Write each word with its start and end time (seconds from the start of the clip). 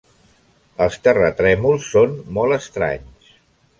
Els 0.85 0.97
terratrèmols 1.07 1.85
són 1.97 2.17
molt 2.39 2.59
estranys. 2.59 3.33